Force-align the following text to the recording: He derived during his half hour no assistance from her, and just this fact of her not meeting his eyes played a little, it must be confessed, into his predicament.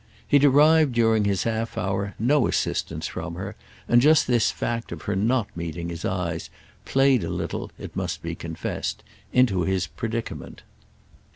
He 0.27 0.39
derived 0.39 0.93
during 0.93 1.25
his 1.25 1.43
half 1.43 1.77
hour 1.77 2.15
no 2.17 2.47
assistance 2.47 3.05
from 3.05 3.35
her, 3.35 3.55
and 3.87 4.01
just 4.01 4.25
this 4.25 4.49
fact 4.49 4.91
of 4.91 5.03
her 5.03 5.15
not 5.15 5.55
meeting 5.55 5.89
his 5.89 6.03
eyes 6.05 6.49
played 6.85 7.23
a 7.23 7.29
little, 7.29 7.69
it 7.77 7.95
must 7.95 8.23
be 8.23 8.33
confessed, 8.33 9.03
into 9.31 9.61
his 9.61 9.85
predicament. 9.85 10.63